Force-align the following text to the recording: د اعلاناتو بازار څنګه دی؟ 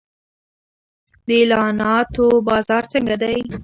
د 1.27 1.29
اعلاناتو 1.39 2.25
بازار 2.47 2.83
څنګه 2.93 3.15
دی؟ 3.21 3.37